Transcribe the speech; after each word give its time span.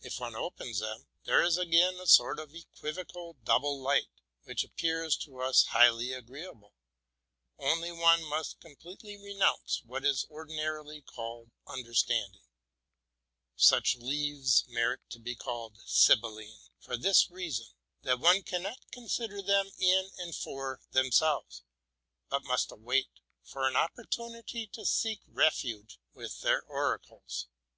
If 0.00 0.18
one 0.18 0.34
opens 0.34 0.78
them, 0.78 1.08
there 1.24 1.42
is 1.42 1.58
again 1.58 1.96
a 1.96 2.06
sort 2.06 2.38
of 2.38 2.54
equivocal 2.54 3.36
double 3.44 3.78
light, 3.82 4.08
which 4.44 4.64
appears 4.64 5.14
to 5.26 5.42
us 5.42 5.64
highly 5.66 6.10
agreeable: 6.14 6.72
only 7.58 7.92
one 7.92 8.24
must 8.24 8.60
completely 8.60 9.18
renounce 9.18 9.82
what 9.84 10.06
is 10.06 10.24
ordinarily 10.30 11.02
called 11.02 11.50
understanding. 11.66 12.44
Such 13.54 13.96
leaves 13.96 14.64
merit 14.68 15.00
to 15.10 15.18
be 15.18 15.34
called 15.34 15.76
sybilline, 15.86 16.70
for 16.80 16.96
this 16.96 17.28
reason: 17.30 17.66
that 18.04 18.20
one 18.20 18.40
cannot 18.44 18.78
con 18.90 19.06
sider 19.06 19.42
them 19.42 19.68
in 19.76 20.12
and 20.16 20.34
for 20.34 20.80
themselves, 20.92 21.62
but 22.30 22.42
must 22.44 22.70
wait 22.70 23.10
for 23.44 23.68
an 23.68 23.76
opportunity 23.76 24.66
to 24.68 24.86
seek 24.86 25.20
refuge 25.26 25.98
with 26.14 26.40
their 26.40 26.62
oracles. 26.62 27.48